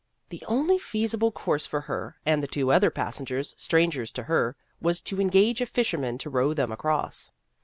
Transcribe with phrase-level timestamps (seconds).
[0.29, 4.99] The only feasible course for her and the two other passengers strangers to her was
[5.01, 7.29] to engage a fisherman to row them across.